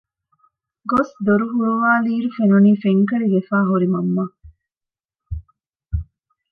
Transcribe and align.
ގޮސް 0.89 1.13
ދޮރު 1.25 1.45
ހުޅުވައިލީއިރު 1.53 2.29
ފެނުނީ 2.35 2.71
ފެންކަޅިވެފައި 2.83 3.65
ހުރި 3.69 3.87
މަންމަ 3.93 4.25